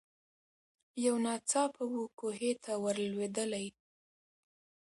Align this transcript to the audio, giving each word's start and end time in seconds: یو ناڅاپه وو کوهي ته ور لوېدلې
یو 1.05 1.15
ناڅاپه 1.23 1.83
وو 1.91 2.03
کوهي 2.19 2.51
ته 2.63 2.71
ور 2.83 2.97
لوېدلې 3.11 3.67